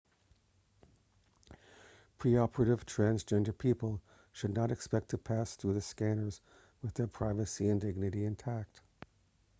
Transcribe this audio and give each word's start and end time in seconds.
pre-operative 2.17 2.87
transgender 2.87 3.55
people 3.55 4.01
should 4.31 4.51
not 4.51 4.71
expect 4.71 5.09
to 5.09 5.17
pass 5.19 5.55
through 5.55 5.75
the 5.75 5.81
scanners 5.81 6.41
with 6.81 6.95
their 6.95 7.05
privacy 7.05 7.69
and 7.69 7.81
dignity 7.81 8.25
intact 8.25 8.81